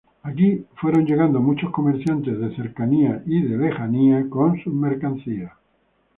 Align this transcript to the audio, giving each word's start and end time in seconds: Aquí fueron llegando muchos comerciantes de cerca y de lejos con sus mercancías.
Aquí 0.23 0.65
fueron 0.77 1.05
llegando 1.05 1.39
muchos 1.39 1.69
comerciantes 1.69 2.39
de 2.39 2.55
cerca 2.55 2.87
y 2.87 3.41
de 3.43 3.55
lejos 3.55 4.29
con 4.31 4.59
sus 4.63 4.73
mercancías. 4.73 5.51